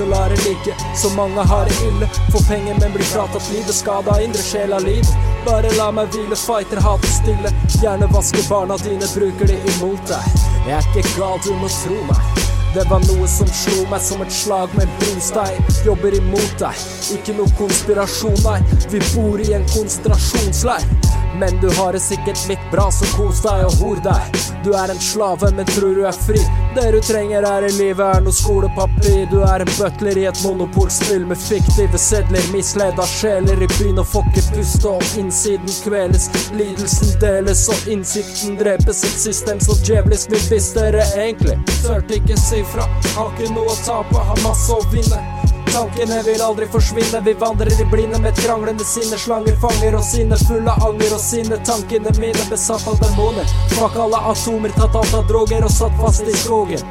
Til 0.00 0.12
å 0.16 0.20
det 0.32 0.38
ligge, 0.44 0.74
Så 0.96 1.10
mange 1.16 1.44
har 1.44 1.68
det 1.68 1.76
ille. 1.88 2.08
Får 2.32 2.44
penger, 2.48 2.76
men 2.80 2.92
blir 2.92 3.04
fratatt 3.04 3.50
livet. 3.52 3.74
Skada 3.74 4.20
indre 4.22 4.42
sjel 4.42 4.72
av 4.72 4.84
liv. 4.84 5.04
Bare 5.46 5.72
la 5.76 5.90
meg 5.92 6.12
hvile, 6.14 6.36
fighter, 6.36 6.80
hater 6.80 7.12
stille. 7.12 7.52
Gjerne 7.82 8.08
vaske 8.14 8.44
barna 8.48 8.78
dine, 8.80 9.08
bruker 9.14 9.46
de 9.46 9.58
imot 9.74 10.02
deg. 10.08 10.40
Jeg 10.68 10.78
er 10.78 10.88
ikke 10.88 11.16
gal, 11.18 11.38
du 11.44 11.52
må 11.60 11.68
tro 11.80 12.00
meg. 12.08 12.46
Det 12.74 12.84
var 12.86 13.02
noe 13.02 13.26
som 13.26 13.48
slo 13.50 13.82
meg 13.90 14.02
som 14.04 14.20
et 14.22 14.32
slag 14.32 14.76
med 14.78 14.86
en 14.86 14.98
brostein. 15.02 15.70
Jobber 15.84 16.14
imot 16.14 16.52
deg, 16.62 16.84
ikke 17.16 17.34
noe 17.40 17.56
konspirasjon, 17.58 18.38
nei. 18.46 18.60
Vi 18.92 19.02
bor 19.10 19.42
i 19.42 19.52
en 19.58 19.66
konsentrasjonsleir. 19.74 21.09
Men 21.40 21.60
du 21.60 21.70
har 21.74 21.92
det 21.92 22.00
sikkert 22.00 22.48
litt 22.48 22.64
bra, 22.72 22.90
så 22.92 23.06
kos 23.16 23.40
deg 23.40 23.64
og 23.64 23.76
hor 23.80 24.00
deg. 24.04 24.40
Du 24.64 24.74
er 24.76 24.92
en 24.92 25.00
slave, 25.00 25.48
men 25.56 25.64
tror 25.72 25.94
du 25.96 26.02
er 26.04 26.12
fri. 26.26 26.40
Det 26.76 26.90
du 26.92 26.98
trenger 27.00 27.46
her 27.48 27.64
i 27.64 27.70
livet, 27.72 28.04
er 28.04 28.20
noe 28.20 28.36
skolepapir. 28.36 29.24
Du 29.32 29.38
er 29.46 29.64
en 29.64 29.72
butler 29.78 30.20
i 30.20 30.26
et 30.28 30.42
monopolspill 30.44 31.24
med 31.30 31.40
fiktive 31.40 31.98
sedler. 31.98 32.44
Misleda 32.52 33.08
sjeler 33.08 33.64
i 33.64 33.70
byen 33.78 34.02
og 34.04 34.10
får 34.12 34.28
ikke 34.30 34.46
puste, 34.58 34.92
og 34.92 35.18
innsiden 35.22 35.74
kveles. 35.86 36.28
Lidelsen 36.60 37.16
deles, 37.24 37.66
og 37.72 37.92
innsikten 37.96 38.60
drepes. 38.60 39.04
Et 39.08 39.20
system 39.24 39.64
så 39.64 39.80
djevelisk 39.80 40.34
mye 40.34 40.46
visst 40.52 40.76
dere 40.76 41.08
egentlig. 41.16 41.56
Tørte 41.80 42.20
ikke 42.20 42.36
si 42.36 42.60
fra, 42.74 42.84
har 43.16 43.32
ikke 43.32 43.54
noe 43.56 43.72
å 43.72 43.84
tape, 43.86 44.28
har 44.28 44.44
masse 44.44 44.76
å 44.76 44.84
vinne. 44.92 45.39
Tankene 45.70 46.22
vil 46.26 46.42
aldri 46.42 46.66
forsvinne, 46.66 47.20
vi 47.24 47.32
vandrer 47.38 47.70
i 47.80 47.84
blinde 47.92 48.18
med 48.18 48.32
et 48.32 48.42
kranglende 48.44 48.84
sinne. 48.84 49.18
Slanger 49.18 49.56
fanger 49.62 49.96
og 49.98 50.04
sinne, 50.04 50.38
full 50.48 50.66
av 50.68 50.82
anger 50.88 51.14
og 51.14 51.22
sinne. 51.22 51.58
Tankene 51.68 52.14
mine 52.18 52.46
besatt 52.50 52.86
av 52.90 52.98
demoner. 53.02 53.46
Smak 53.74 53.98
alle 54.04 54.20
atomer, 54.32 54.74
tatt 54.74 54.98
alt 54.98 55.16
av 55.20 55.26
droger 55.30 55.66
og 55.66 55.74
satt 55.74 55.96
fast 56.02 56.26
i 56.26 56.36
skogen. 56.42 56.82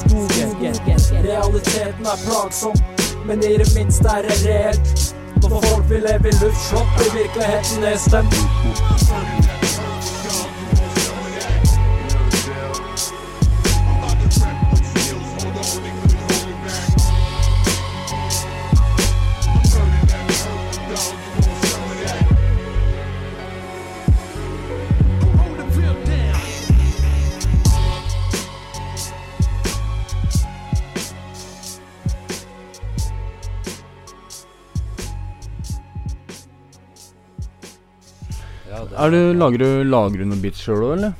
Skogen. 0.00 0.80
Realiteten 1.28 2.08
er 2.14 2.26
plagsom, 2.26 2.84
men 3.28 3.44
i 3.44 3.56
det 3.60 3.68
minste 3.76 4.08
er 4.16 4.28
det 4.28 4.40
reelt. 4.46 5.08
Når 5.42 5.60
folk 5.68 5.90
vil 5.90 6.06
leve 6.06 6.30
i 6.30 6.38
luftslott, 6.40 6.94
blir 6.98 7.18
virkeligheten 7.18 7.84
nedstemt. 7.84 9.51
Er 39.02 39.10
du, 39.10 39.32
lager 39.34 39.58
du 39.58 39.82
Lager 39.82 40.20
du 40.20 40.28
noen 40.30 40.42
beats 40.42 40.60
sjøl 40.62 40.84
òg, 40.86 40.92
eller? 40.94 41.14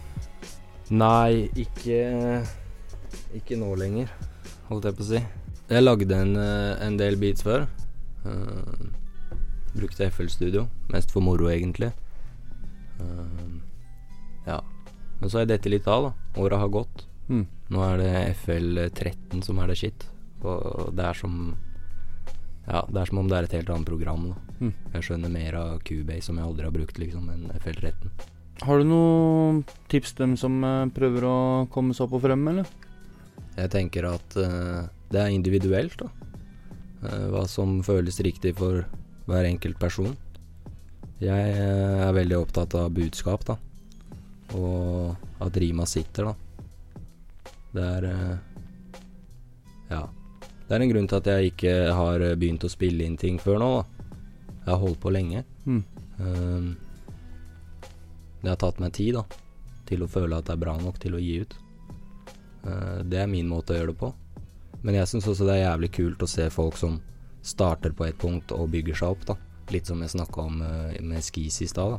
Nei, 0.95 1.49
ikke 1.59 1.97
Ikke 3.35 3.57
nå 3.59 3.73
lenger, 3.81 4.12
holdt 4.69 4.87
jeg 4.87 4.99
på 4.99 5.03
å 5.03 5.07
si. 5.09 5.23
Jeg 5.73 5.83
lagde 5.83 6.15
en, 6.15 6.37
eh, 6.39 6.85
en 6.85 6.99
del 7.01 7.17
beats 7.19 7.43
før. 7.43 7.65
Uh, 8.23 8.87
brukte 9.73 10.07
FL 10.12 10.29
Studio, 10.31 10.67
mest 10.93 11.11
for 11.11 11.25
moro, 11.25 11.49
egentlig. 11.51 11.89
Uh, 13.01 13.59
ja. 14.47 14.61
Men 15.19 15.27
så 15.27 15.41
har 15.41 15.47
jeg 15.47 15.55
dette 15.57 15.73
litt 15.73 15.89
av, 15.91 16.11
da. 16.11 16.41
Åra 16.45 16.61
har 16.62 16.71
gått. 16.71 17.07
Mm. 17.33 17.47
Nå 17.73 17.83
er 17.89 17.99
det 17.99 18.12
FL13 18.45 19.43
som 19.49 19.59
er 19.59 19.73
det 19.73 19.81
shit. 19.81 20.07
Og 20.45 20.93
det 20.95 21.09
er 21.09 21.19
som 21.19 21.57
Ja, 22.69 22.85
det 22.87 23.01
er 23.01 23.11
som 23.11 23.25
om 23.25 23.33
det 23.33 23.41
er 23.41 23.51
et 23.51 23.59
helt 23.59 23.75
annet 23.75 23.91
program. 23.91 24.31
da 24.31 24.51
Mm. 24.62 24.71
Jeg 24.95 25.07
skjønner 25.09 25.33
mer 25.33 25.57
av 25.59 25.81
Cubase 25.83 26.28
som 26.28 26.38
jeg 26.38 26.47
aldri 26.47 26.69
har 26.69 26.75
brukt, 26.75 26.99
liksom, 27.02 27.26
enn 27.33 27.50
FL13. 27.59 28.12
Har 28.62 28.78
du 28.78 28.87
noen 28.87 29.62
tips 29.90 30.12
til 30.14 30.28
dem 30.28 30.37
som 30.38 30.61
eh, 30.62 30.90
prøver 30.95 31.26
å 31.26 31.37
komme 31.73 31.97
seg 31.97 32.07
opp 32.07 32.21
og 32.21 32.23
frem, 32.28 32.45
eller? 32.52 32.69
Jeg 33.57 33.73
tenker 33.73 34.07
at 34.09 34.37
uh, 34.38 34.85
det 35.12 35.19
er 35.19 35.33
individuelt, 35.35 35.99
da. 35.99 36.09
Uh, 37.02 37.26
hva 37.33 37.42
som 37.50 37.81
føles 37.85 38.21
riktig 38.25 38.54
for 38.61 38.85
hver 39.26 39.49
enkelt 39.49 39.81
person. 39.83 40.14
Jeg 41.23 41.57
uh, 41.59 42.07
er 42.07 42.14
veldig 42.16 42.38
opptatt 42.38 42.76
av 42.78 42.95
budskap, 42.95 43.45
da. 43.50 43.59
Og 44.54 45.42
at 45.42 45.59
rima 45.59 45.88
sitter, 45.88 46.31
da. 46.31 47.50
Det 47.73 47.90
er 47.99 48.11
Ja. 49.90 50.07
Det 50.62 50.78
er 50.78 50.85
en 50.87 50.92
grunn 50.92 51.09
til 51.11 51.19
at 51.19 51.26
jeg 51.28 51.50
ikke 51.50 51.73
har 51.92 52.23
begynt 52.40 52.64
å 52.64 52.71
spille 52.71 53.04
inn 53.04 53.19
ting 53.21 53.37
før 53.42 53.59
nå, 53.61 53.73
da. 53.81 54.01
Jeg 54.62 54.71
har 54.71 54.81
holdt 54.81 55.00
på 55.02 55.11
lenge. 55.11 55.45
Mm. 55.66 55.83
Um, 56.19 56.76
det 58.42 58.50
har 58.50 58.59
tatt 58.62 58.81
meg 58.83 58.95
tid 58.95 59.16
da 59.19 59.25
til 59.88 60.04
å 60.04 60.11
føle 60.11 60.38
at 60.38 60.47
det 60.47 60.54
er 60.54 60.62
bra 60.62 60.76
nok 60.81 60.99
til 61.02 61.16
å 61.19 61.23
gi 61.23 61.40
ut. 61.42 61.57
Uh, 62.62 63.02
det 63.04 63.23
er 63.23 63.31
min 63.31 63.50
måte 63.50 63.75
å 63.75 63.81
gjøre 63.81 63.92
det 63.92 64.00
på. 64.00 64.12
Men 64.83 64.99
jeg 64.99 65.11
syns 65.11 65.28
også 65.31 65.47
det 65.47 65.59
er 65.59 65.66
jævlig 65.66 65.90
kult 65.95 66.23
å 66.23 66.31
se 66.31 66.49
folk 66.50 66.78
som 66.78 67.00
starter 67.42 67.95
på 67.95 68.07
et 68.07 68.19
punkt 68.19 68.54
og 68.54 68.71
bygger 68.71 69.02
seg 69.02 69.16
opp. 69.16 69.26
da 69.33 69.38
Litt 69.75 69.88
som 69.90 70.00
jeg 70.02 70.14
snakka 70.14 70.47
om 70.47 70.62
uh, 70.62 70.95
med 71.02 71.26
skis 71.26 71.61
i 71.62 71.71
stad. 71.71 71.99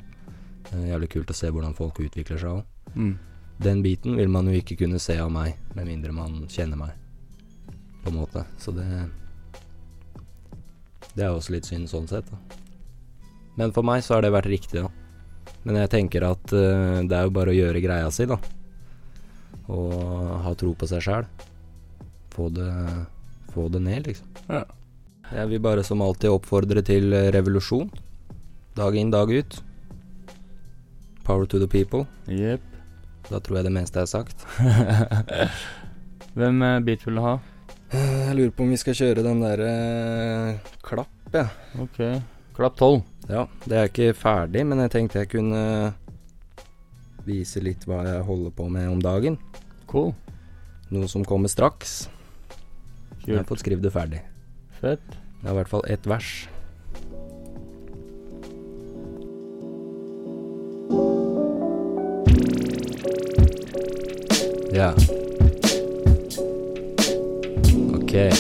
Uh, 0.72 0.88
jævlig 0.88 1.12
kult 1.18 1.32
å 1.32 1.38
se 1.38 1.52
hvordan 1.52 1.76
folk 1.78 2.00
utvikler 2.04 2.40
seg 2.40 2.60
òg. 2.60 2.96
Mm. 2.96 3.16
Den 3.64 3.84
biten 3.84 4.18
vil 4.18 4.32
man 4.32 4.48
jo 4.50 4.56
ikke 4.58 4.80
kunne 4.80 5.00
se 5.00 5.16
av 5.22 5.30
meg, 5.32 5.60
med 5.76 5.88
mindre 5.88 6.16
man 6.16 6.42
kjenner 6.52 6.80
meg, 6.80 6.96
på 8.04 8.12
en 8.12 8.18
måte. 8.18 8.44
Så 8.60 8.74
det 8.76 8.88
Det 11.14 11.26
er 11.26 11.32
også 11.32 11.54
litt 11.56 11.70
synd 11.70 11.90
sånn 11.92 12.10
sett, 12.10 12.30
da. 12.30 12.60
Men 13.60 13.74
for 13.74 13.86
meg 13.86 14.02
så 14.02 14.16
har 14.16 14.26
det 14.26 14.34
vært 14.34 14.50
riktig, 14.50 14.82
da. 14.82 14.90
Men 15.64 15.78
jeg 15.84 15.92
tenker 15.94 16.26
at 16.26 16.54
uh, 16.56 17.00
det 17.06 17.16
er 17.16 17.28
jo 17.28 17.36
bare 17.36 17.54
å 17.54 17.58
gjøre 17.58 17.84
greia 17.84 18.12
si, 18.12 18.26
da. 18.30 18.40
Og 19.72 19.98
ha 20.44 20.54
tro 20.60 20.74
på 20.76 20.90
seg 20.90 21.04
sjæl. 21.06 21.28
Få 22.34 22.50
det 22.52 22.72
Få 23.54 23.68
det 23.70 23.84
ned, 23.86 24.08
liksom. 24.10 24.28
Ja. 24.50 24.64
Jeg 25.30 25.50
vil 25.52 25.62
bare 25.62 25.84
som 25.86 26.02
alltid 26.02 26.34
oppfordre 26.34 26.82
til 26.86 27.14
eh, 27.14 27.30
revolusjon. 27.34 27.92
Dag 28.78 28.98
inn, 28.98 29.12
dag 29.14 29.30
ut. 29.30 29.60
Power 31.24 31.46
to 31.46 31.60
the 31.62 31.70
people. 31.70 32.08
Jepp. 32.28 32.66
Da 33.30 33.40
tror 33.40 33.60
jeg 33.60 33.70
det 33.70 33.76
meste 33.78 34.02
er 34.02 34.10
sagt. 34.10 34.46
Hvem 36.38 36.66
eh, 36.66 36.80
beat 36.86 37.06
vil 37.06 37.22
du 37.22 37.24
ha? 37.24 37.38
Eh, 37.94 38.28
Jeg 38.28 38.36
lurer 38.38 38.54
på 38.56 38.66
om 38.66 38.72
vi 38.74 38.80
skal 38.82 38.96
kjøre 38.98 39.24
den 39.26 39.42
derre 39.44 39.74
klapp, 40.86 41.12
jeg. 41.34 41.50
Ok. 41.84 42.00
Klapp 42.58 42.78
tolv. 42.80 43.04
Ja. 43.30 43.46
det 43.64 43.78
er 43.80 43.88
ikke 43.88 44.10
ferdig, 44.20 44.66
men 44.68 44.82
jeg 44.84 44.92
tenkte 44.92 45.22
jeg 45.22 45.30
kunne 45.32 45.94
vise 47.24 47.62
litt 47.64 47.86
hva 47.88 48.02
jeg 48.04 48.26
holder 48.28 48.52
på 48.58 48.66
med 48.70 48.90
om 48.92 49.00
dagen. 49.04 49.38
Cool. 49.88 50.12
Noe 50.92 51.08
som 51.08 51.24
kommer 51.26 51.48
straks. 51.50 52.10
Jeg 53.24 53.38
har 53.40 53.48
fått 53.48 53.64
skrevet 53.64 53.86
det 53.86 53.94
ferdig. 53.96 54.20
Fett. 54.82 55.06
Det 55.40 55.48
er 55.48 55.54
i 55.54 55.58
hvert 55.62 55.72
fall 55.72 55.86
ett 55.88 56.04
vers. 56.10 56.34
Ja. 64.74 64.94
En, 68.14 68.32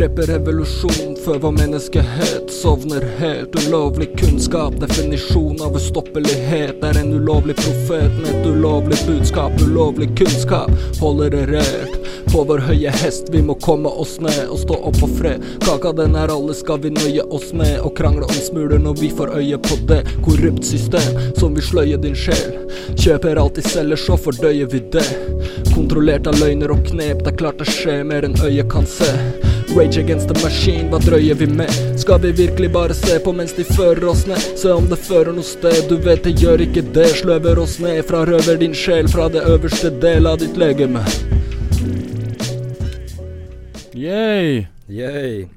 rapper 0.00 0.26
revolusjon 0.32 1.18
før 1.20 1.42
hva 1.42 1.50
menneskehet. 1.52 2.48
Sovner 2.54 3.04
helt, 3.20 3.56
ulovlig 3.66 4.08
kunnskap. 4.16 4.78
Definisjon 4.80 5.60
av 5.64 5.76
ustoppelighet 5.76 6.80
er 6.88 7.02
en 7.02 7.12
ulovlig 7.18 7.58
profet 7.60 8.16
med 8.22 8.32
et 8.32 8.48
ulovlig 8.48 9.00
budskap. 9.04 9.52
Ulovlig 9.66 10.08
kunnskap 10.16 10.72
holder 11.02 11.36
det 11.36 11.46
rert. 11.52 11.99
På 12.30 12.44
vår 12.46 12.60
høye 12.62 12.90
hest, 12.94 13.26
vi 13.34 13.40
må 13.42 13.56
komme 13.58 13.90
oss 13.90 14.12
ned 14.22 14.44
og 14.46 14.60
stå 14.62 14.76
opp 14.86 14.98
for 15.00 15.10
fred. 15.18 15.42
Kaka 15.64 15.90
den 15.98 16.14
er 16.14 16.30
alle, 16.30 16.54
skal 16.54 16.78
vi 16.84 16.92
nøye 16.94 17.24
oss 17.34 17.48
med 17.56 17.80
og 17.82 17.96
krangle 17.98 18.28
om 18.28 18.36
smuler 18.38 18.78
når 18.78 19.00
vi 19.00 19.08
får 19.18 19.32
øye 19.40 19.58
på 19.58 19.78
det. 19.90 19.98
Korrupt 20.22 20.68
system 20.68 21.18
som 21.40 21.58
vil 21.58 21.66
sløye 21.66 21.98
din 21.98 22.14
sjel. 22.14 22.54
Kjøper 22.94 23.40
alt 23.42 23.58
de 23.58 23.64
selger, 23.66 23.98
så 23.98 24.14
fordøyer 24.14 24.70
vi 24.70 24.82
det. 24.94 25.06
Kontrollert 25.74 26.30
av 26.30 26.38
løgner 26.38 26.70
og 26.70 26.84
knep, 26.86 27.24
det 27.24 27.32
er 27.32 27.40
klart 27.42 27.58
det 27.58 27.66
skjer 27.72 28.06
mer 28.06 28.28
enn 28.28 28.38
øyet 28.46 28.70
kan 28.70 28.86
se. 28.86 29.10
Rage 29.74 29.98
against 29.98 30.30
the 30.30 30.38
machine, 30.44 30.86
hva 30.90 31.02
drøyer 31.02 31.34
vi 31.42 31.50
med? 31.50 31.74
Skal 31.98 32.22
vi 32.22 32.32
virkelig 32.44 32.70
bare 32.78 32.94
se 32.94 33.18
på 33.22 33.34
mens 33.34 33.56
de 33.58 33.66
fører 33.66 34.06
oss 34.10 34.22
ned? 34.30 34.46
Se 34.58 34.70
om 34.70 34.86
det 34.90 35.02
fører 35.02 35.34
noe 35.34 35.46
sted, 35.46 35.82
du 35.90 35.98
vet 36.06 36.22
det 36.26 36.36
gjør 36.38 36.62
ikke 36.62 36.86
det. 36.94 37.10
Sløver 37.24 37.58
oss 37.58 37.80
ned, 37.82 38.04
frarøver 38.06 38.62
din 38.62 38.74
sjel 38.74 39.10
fra 39.10 39.26
det 39.30 39.42
øverste 39.50 39.90
del 39.98 40.30
av 40.30 40.38
ditt 40.42 40.58
legeme. 40.58 41.02
Yay! 44.00 44.68
Yay. 44.88 45.48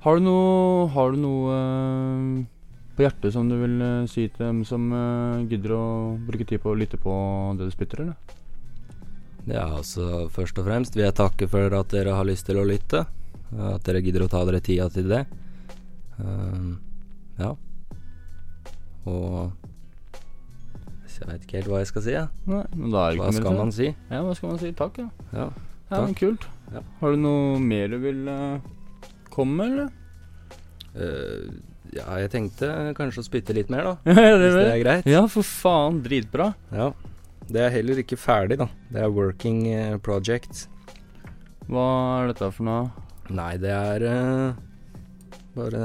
Har 0.00 0.16
du 0.16 0.24
noe, 0.24 0.86
har 0.88 1.10
du 1.12 1.18
noe 1.20 1.52
uh, 1.52 2.44
på 2.96 3.04
hjertet 3.04 3.34
som 3.34 3.50
du 3.50 3.58
vil 3.60 3.74
uh, 3.82 4.06
si 4.08 4.24
til 4.32 4.46
dem 4.46 4.62
som 4.64 4.86
uh, 4.88 5.42
gidder 5.50 5.74
å 5.76 5.82
bruke 6.24 6.46
tid 6.48 6.62
på 6.62 6.72
å 6.72 6.78
lytte 6.80 6.96
på 7.02 7.12
det 7.58 7.66
du 7.68 7.74
spytter, 7.74 8.06
eller? 8.06 8.38
Ja, 9.44 9.66
altså 9.66 10.30
først 10.32 10.62
og 10.62 10.70
fremst 10.70 10.96
vil 10.96 11.04
jeg 11.04 11.16
takke 11.18 11.50
for 11.50 11.76
at 11.76 11.92
dere 11.92 12.14
har 12.16 12.24
lyst 12.24 12.46
til 12.48 12.62
å 12.62 12.64
lytte. 12.64 13.02
At 13.52 13.84
dere 13.84 14.00
gidder 14.00 14.24
å 14.24 14.30
ta 14.32 14.40
dere 14.48 14.62
tida 14.64 14.88
til 14.94 15.12
det. 15.12 15.20
Um, 16.16 16.78
ja. 17.36 17.52
Og 19.04 19.52
Jeg 21.18 21.28
veit 21.28 21.44
ikke 21.44 21.60
helt 21.60 21.68
hva 21.74 21.82
jeg 21.84 21.92
skal 21.92 22.06
si, 22.06 22.16
jeg. 22.16 22.32
Er 22.48 22.64
det 22.64 23.20
Hva 23.20 23.28
skal 23.36 23.60
man 23.60 23.76
si? 23.76 23.92
Ja, 24.08 24.24
hva 24.24 24.32
skal 24.40 24.54
man 24.54 24.58
si? 24.62 24.72
Takk, 24.78 25.04
ja. 25.04 25.12
Ja. 25.36 25.50
Ja, 25.92 26.00
men 26.00 26.16
kult. 26.16 26.48
Ja. 26.72 26.82
Har 27.00 27.12
du 27.12 27.20
noe 27.20 27.60
mer 27.60 27.92
du 27.92 27.98
vil 28.02 28.24
uh, 28.28 28.62
komme 29.32 29.58
med, 29.58 29.72
eller? 29.72 29.92
Uh, 30.96 31.52
ja, 31.92 32.06
jeg 32.22 32.30
tenkte 32.32 32.68
kanskje 32.96 33.20
å 33.20 33.26
spytte 33.26 33.56
litt 33.56 33.72
mer, 33.72 33.90
da. 33.90 34.12
Ja, 34.16 34.36
Hvis 34.40 34.56
det 34.56 34.66
er 34.68 34.82
greit. 34.82 35.08
Ja, 35.10 35.24
for 35.30 35.44
faen. 35.44 36.00
Dritbra. 36.04 36.52
Ja. 36.72 36.92
Det 37.52 37.60
er 37.66 37.74
heller 37.74 38.00
ikke 38.00 38.16
ferdig, 38.16 38.56
da. 38.62 38.68
Det 38.92 39.02
er 39.02 39.12
working 39.12 39.66
eh, 39.68 39.98
project. 40.00 40.66
Hva 41.68 41.84
er 42.22 42.32
dette 42.32 42.48
for 42.54 42.68
noe? 42.68 42.86
Nei, 43.32 43.52
det 43.60 43.72
er 43.72 44.06
bare 45.56 45.82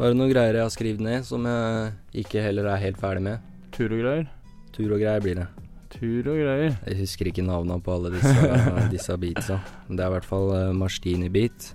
Bare 0.00 0.16
noen 0.16 0.32
greier 0.32 0.56
jeg 0.56 0.64
har 0.64 0.72
skrevet 0.72 1.04
ned 1.04 1.26
som 1.28 1.44
jeg 1.44 2.24
ikke 2.24 2.44
heller 2.44 2.70
er 2.72 2.84
helt 2.86 3.00
ferdig 3.00 3.26
med. 3.26 3.48
Tur 3.76 3.92
og 3.92 4.00
greier? 4.00 4.28
Tur 4.72 4.94
og 4.94 5.02
greier 5.02 5.20
blir 5.20 5.42
det. 5.42 5.50
Tur 5.90 6.28
og 6.30 6.36
greier. 6.38 6.76
Jeg 6.86 6.98
husker 7.00 7.26
ikke 7.30 7.42
navnene 7.42 7.80
på 7.82 7.94
alle 7.96 8.12
disse, 8.14 8.50
disse 8.94 9.16
beatsa. 9.18 9.56
Det 9.88 10.00
er 10.00 10.06
i 10.06 10.14
hvert 10.14 10.28
fall 10.28 10.50
uh, 10.54 10.70
Marstini-beat, 10.76 11.72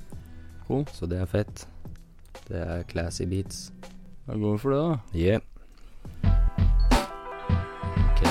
Cool. 0.67 0.85
så 0.95 1.05
det 1.05 1.19
er 1.21 1.25
fett. 1.29 1.65
Det 2.47 2.61
er 2.61 2.83
classy 2.89 3.25
beats. 3.29 3.71
Da 4.25 4.33
går 4.39 4.55
vi 4.55 4.61
for 4.63 4.69
det, 4.71 4.79
da. 4.79 5.19
Yeah. 5.19 5.41
Ok. 8.07 8.23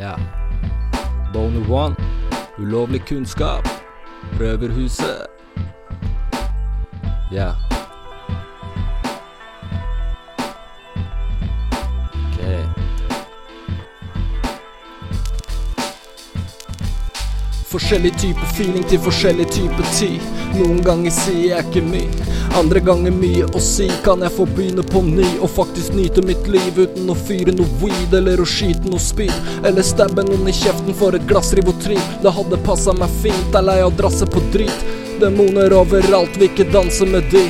Ja. 0.00 0.14
Boner 1.32 1.70
One. 1.70 1.96
Ulovlig 2.58 3.04
kunnskap. 3.06 3.68
Røverhuset. 4.40 5.26
Ja. 7.32 7.50
Ok. 7.50 7.65
Forskjellig 17.76 18.14
type 18.16 18.46
feeling 18.56 18.84
til 18.88 19.00
forskjellig 19.04 19.44
type 19.52 19.84
tid. 19.98 20.22
Noen 20.56 20.78
ganger 20.80 21.12
sier 21.12 21.50
jeg 21.50 21.64
ikke 21.66 21.82
mye, 21.84 22.28
andre 22.56 22.80
ganger 22.80 23.12
mye 23.12 23.44
å 23.52 23.60
si. 23.60 23.90
Kan 24.06 24.22
jeg 24.24 24.32
få 24.32 24.46
begynne 24.48 24.80
på 24.86 25.02
ny 25.04 25.26
og 25.44 25.50
faktisk 25.52 25.92
nyte 25.92 26.24
mitt 26.24 26.48
liv 26.48 26.78
uten 26.78 27.10
å 27.12 27.16
fyre 27.18 27.52
noe 27.52 27.68
weed 27.82 28.16
eller 28.16 28.40
å 28.40 28.46
skyte 28.48 28.88
noe 28.88 29.02
spyd? 29.02 29.34
Eller 29.60 29.84
stabbe 29.84 30.24
noen 30.24 30.48
i 30.48 30.54
kjeften 30.56 30.96
for 30.96 31.18
et 31.18 31.26
glass 31.28 31.52
Rivotril? 31.58 32.00
Det 32.24 32.32
hadde 32.38 32.62
passa 32.64 32.96
meg 32.96 33.12
fint, 33.20 33.52
er 33.52 33.68
lei 33.68 33.82
av 33.82 33.92
å 33.92 33.96
drasse 33.98 34.24
på 34.24 34.40
drit. 34.56 34.88
Demoner 35.20 35.76
overalt, 35.76 36.40
vil 36.40 36.48
ikke 36.48 36.70
danse 36.72 37.04
med 37.12 37.28
de. 37.34 37.44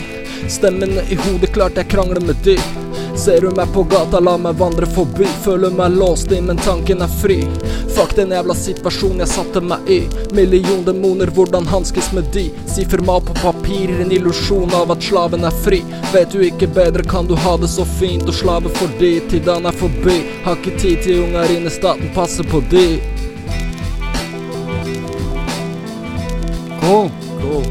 Stemmene 0.50 1.06
i 1.06 1.20
hodet, 1.22 1.54
klart 1.54 1.78
jeg 1.78 1.92
krangler 1.94 2.26
med 2.26 2.42
de. 2.42 2.58
Ser 3.16 3.40
du 3.40 3.50
meg 3.56 3.72
på 3.72 3.82
gata, 3.82 4.20
la 4.20 4.36
meg 4.36 4.58
vandre 4.60 4.86
forbi. 4.86 5.24
Føler 5.44 5.72
meg 5.72 5.96
låst 5.96 6.30
inn, 6.32 6.46
men 6.50 6.58
tanken 6.60 7.00
er 7.02 7.10
fri. 7.22 7.38
Fuck 7.96 8.12
den 8.18 8.34
jævla 8.34 8.54
situasjonen 8.54 9.22
jeg 9.24 9.30
satte 9.32 9.62
meg 9.64 9.88
i. 9.90 9.98
Million 10.36 10.84
demoner, 10.84 11.30
hvordan 11.32 11.64
hanskes 11.66 12.10
med 12.12 12.28
de? 12.34 12.44
Siffermal 12.68 13.22
på 13.24 13.34
papir, 13.40 13.94
en 14.04 14.12
illusjon 14.12 14.74
av 14.76 14.92
at 14.92 15.02
slaven 15.02 15.48
er 15.48 15.56
fri. 15.64 15.80
Vet 16.12 16.36
du 16.36 16.44
ikke 16.44 16.68
bedre, 16.76 17.06
kan 17.08 17.26
du 17.26 17.32
ha 17.40 17.56
det 17.56 17.70
så 17.72 17.86
fint 17.96 18.28
og 18.28 18.36
slave 18.36 18.72
for 18.76 18.92
de 19.00 19.14
til 19.30 19.44
dagen 19.46 19.70
er 19.70 19.80
forbi. 19.80 20.18
Har 20.44 20.60
ikke 20.60 20.76
tid 20.82 21.00
til 21.06 21.24
unger 21.24 21.54
inne, 21.56 21.72
staten 21.72 22.12
passer 22.14 22.44
på 22.52 22.60
de. 22.70 22.84
Cool. 26.84 27.08
Cool. 27.40 27.64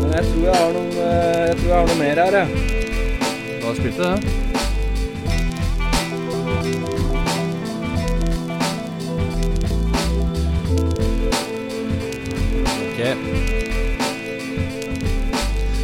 Men 0.00 0.16
jeg 0.16 0.24
tror 0.32 0.48
jeg 0.48 0.56
har 0.56 0.74
noe, 0.80 0.88
jeg 0.96 1.60
tror 1.60 1.68
jeg 1.68 1.76
har 1.76 1.92
noe 1.92 2.00
mer 2.00 2.24
her, 2.24 2.40
jeg. 2.40 2.75
Da 3.66 3.74
spilte 3.74 4.02
det. 4.02 4.22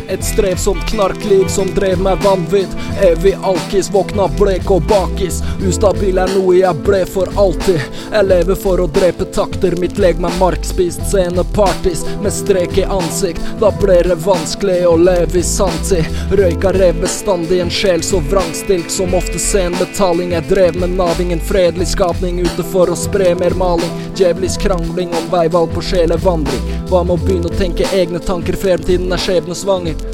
Et 0.09 0.25
strevsomt 0.25 0.85
knarkliv 0.93 1.49
som 1.51 1.75
drev 1.75 1.99
meg 2.07 2.23
vanvidd. 2.23 2.82
Evig 3.01 3.37
alkis, 3.43 3.91
våkna 3.91 4.29
blek 4.39 4.71
og 4.71 4.83
bakis. 4.89 5.41
Ustabil 5.69 6.19
er 6.19 6.31
noe 6.35 6.57
jeg 6.59 6.85
ble 6.87 7.03
for 7.09 7.31
alltid. 7.41 7.81
Jeg 8.13 8.29
lever 8.29 8.59
for 8.59 8.83
å 8.83 8.89
drepe 8.93 9.27
takter, 9.35 9.77
mitt 9.81 9.99
legeme 10.03 10.29
er 10.31 10.39
markspist. 10.41 11.03
Scenepartys 11.11 12.05
med 12.23 12.35
strek 12.35 12.79
i 12.79 12.85
ansikt. 12.85 13.41
Da 13.61 13.73
ble 13.81 13.99
det 14.07 14.19
vanskelig 14.25 14.81
å 14.89 14.95
leve 15.01 15.41
i 15.41 15.45
sanntid. 15.47 16.07
Røyka 16.37 16.73
rev 16.77 17.01
bestandig 17.03 17.63
en 17.65 17.73
sjel 17.73 18.05
så 18.07 18.23
vrangstilt 18.31 18.91
som 18.93 19.15
ofte 19.19 19.41
sen 19.43 19.77
betaling. 19.81 20.35
Jeg 20.37 20.49
drev 20.51 20.81
med 20.83 20.97
naving, 21.01 21.33
en 21.33 21.45
fredelig 21.49 21.93
skapning 21.95 22.41
ute 22.45 22.67
for 22.73 22.93
å 22.93 22.99
spre 22.99 23.35
mer 23.41 23.57
maling. 23.59 24.01
Djevelisk 24.19 24.67
krangling 24.69 25.15
om 25.17 25.31
veivalg 25.33 25.73
på 25.75 25.85
sjelevandring. 25.93 26.73
Hva 26.91 27.05
med 27.05 27.17
å 27.17 27.23
begynne 27.25 27.49
å 27.49 27.61
tenke 27.61 27.89
egne 27.97 28.21
tanker, 28.23 28.59
fremtiden 28.61 29.13
er 29.13 29.23
skjebnesvanger. 29.23 30.12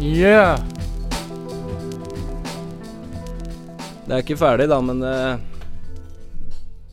Ja. 0.00 0.56
Yeah! 0.56 0.62
Det 4.06 4.16
er 4.16 4.22
ikke 4.24 4.38
ferdig, 4.40 4.64
da, 4.72 4.78
men 4.80 5.02
det, 5.04 5.16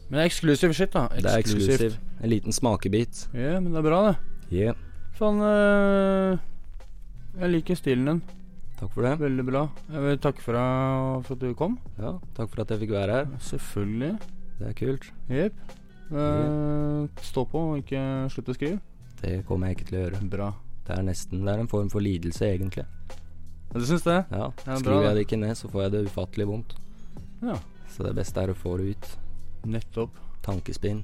Men 0.10 0.18
det 0.18 0.20
er 0.20 0.28
eksklusiv 0.28 0.74
shit, 0.76 0.92
da. 0.94 1.08
det 1.16 1.32
er 1.32 1.40
eksklusiv. 1.40 1.96
En 2.22 2.30
liten 2.30 2.52
smakebit. 2.52 3.24
Ja, 3.32 3.62
men 3.62 3.72
det 3.72 3.80
er 3.80 3.88
bra, 3.88 4.02
det. 4.10 4.18
Yeah. 4.52 4.76
Faen 5.18 5.40
øh, 5.42 6.38
Jeg 7.40 7.50
liker 7.56 7.80
stilen 7.80 8.12
din. 8.12 8.22
Takk 8.78 8.92
for 8.92 9.08
det. 9.08 9.16
Veldig 9.24 9.48
bra. 9.48 9.64
Jeg 9.96 10.04
vil 10.04 10.22
takke 10.28 10.44
for, 10.44 10.60
deg 10.60 11.26
for 11.26 11.40
at 11.40 11.48
du 11.48 11.58
kom. 11.58 11.80
Ja, 11.98 12.14
takk 12.38 12.52
for 12.52 12.66
at 12.66 12.76
jeg 12.76 12.84
fikk 12.84 12.96
være 13.00 13.22
her. 13.22 13.34
Selvfølgelig. 13.40 14.14
Det 14.60 14.68
er 14.68 14.78
kult. 14.84 15.12
Jepp. 15.32 15.76
Eh, 16.12 17.26
stå 17.32 17.48
på 17.50 17.66
og 17.72 17.82
ikke 17.82 18.06
slutt 18.36 18.52
å 18.52 18.60
skrive. 18.60 18.80
Det 19.24 19.40
kommer 19.48 19.72
jeg 19.72 19.80
ikke 19.80 19.90
til 19.90 20.02
å 20.02 20.06
gjøre. 20.06 20.26
Bra. 20.38 20.54
Det 20.88 20.96
er 20.96 21.04
nesten 21.04 21.44
Det 21.44 21.54
er 21.54 21.60
en 21.60 21.68
form 21.72 21.90
for 21.92 22.00
lidelse, 22.04 22.48
egentlig. 22.48 22.86
Ja, 23.74 23.80
Du 23.80 23.86
syns 23.86 24.04
det? 24.08 24.26
Ja, 24.32 24.52
Ja, 24.66 24.78
Skriver 24.80 25.10
jeg 25.10 25.16
det 25.16 25.26
ikke 25.28 25.40
ned, 25.42 25.56
så 25.60 25.68
får 25.72 25.84
jeg 25.88 25.92
det 25.92 26.06
ufattelig 26.08 26.48
vondt. 26.48 26.76
Ja. 27.44 27.58
Så 27.92 28.04
det 28.08 28.16
beste 28.16 28.42
er 28.42 28.54
å 28.54 28.56
få 28.58 28.78
det 28.80 28.96
ut. 28.96 29.10
Nettopp. 29.68 30.16
Tankespinn. 30.48 31.04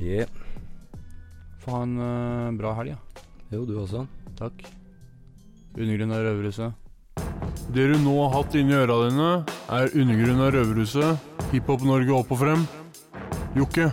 Yeah. 0.00 0.26
Få 1.60 1.74
ha 1.76 1.82
en 1.84 1.98
uh, 2.00 2.50
bra 2.56 2.72
helg, 2.78 2.94
ja. 2.94 3.24
Jo, 3.52 3.66
du 3.68 3.74
også. 3.82 4.06
Takk. 4.38 4.62
Undergrunn 5.76 6.14
av 6.16 6.24
Røverhuset. 6.24 6.72
Det 7.74 7.84
du 7.92 7.98
nå 8.00 8.14
har 8.22 8.32
hatt 8.38 8.56
inni 8.58 8.74
øra 8.74 8.96
dine, 9.04 9.28
er 9.76 9.92
Undergrunn 10.00 10.40
av 10.46 10.54
Røverhuset, 10.56 11.28
Hiphop 11.52 11.84
Norge 11.86 12.16
opp 12.16 12.32
og 12.32 12.40
frem. 12.40 12.64
Jokke, 13.58 13.90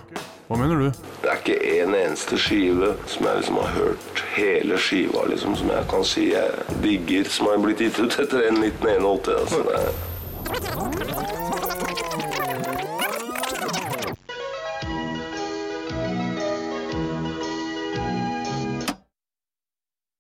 hva 0.48 0.58
mener 0.62 0.80
du? 0.88 1.04
Det 1.26 1.34
er 1.34 1.42
ikke 1.42 1.60
en 1.88 1.96
eneste 1.96 2.38
skive 2.42 2.94
som 3.08 3.26
jeg 3.26 3.42
liksom 3.42 3.62
har 3.62 3.72
hørt 3.78 4.24
hele 4.36 4.78
skiva, 4.82 5.26
liksom, 5.32 5.56
som 5.56 5.72
jeg 5.72 5.88
kan 5.92 6.06
si 6.08 6.28
jeg 6.34 6.68
digger, 6.84 7.32
som 7.32 7.50
har 7.52 7.64
blitt 7.64 7.82
gitt 7.86 8.00
ut 8.00 8.20
etter 8.20 8.50
en 8.50 8.62
1981. 8.64 9.34
Altså, 9.40 9.64
det 9.72 10.07